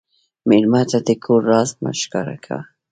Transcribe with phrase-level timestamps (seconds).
[0.49, 2.59] مېلمه ته د کور راز مه ښکاره کوه.